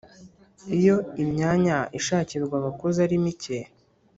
iyo 0.77 0.95
imyanya 1.23 1.77
ishakirwa 1.99 2.55
abakozi 2.61 2.97
ari 3.05 3.15
mike 3.25 3.57